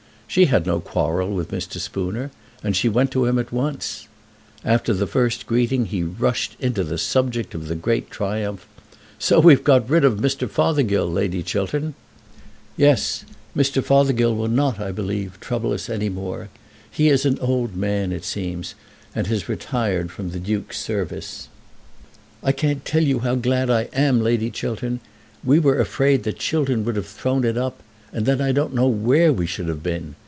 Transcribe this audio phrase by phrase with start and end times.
[0.27, 1.77] She had no quarrel with Mr.
[1.77, 2.31] Spooner,
[2.63, 4.07] and she went to him at once.
[4.63, 8.65] After the first greeting he rushed into the subject of the great triumph.
[9.19, 10.49] "So we've got rid of Mr.
[10.49, 11.95] Fothergill, Lady Chiltern."
[12.77, 13.83] "Yes; Mr.
[13.83, 16.47] Fothergill will not, I believe, trouble us any more.
[16.89, 18.73] He is an old man, it seems,
[19.13, 21.49] and has retired from the Duke's service."
[22.41, 25.01] "I can't tell you how glad I am, Lady Chiltern.
[25.43, 27.83] We were afraid that Chiltern would have thrown it up,
[28.13, 30.15] and then I don't know where we should have been.